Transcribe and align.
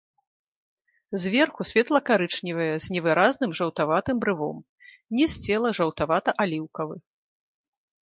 Зверху 1.25 1.67
светла-карычневая 1.71 2.73
з 2.87 2.97
невыразным 2.97 3.51
жаўтаватым 3.61 4.15
брывом, 4.27 4.57
ніз 5.21 5.31
цела 5.45 5.69
жаўтавата-аліўкавы. 5.83 6.95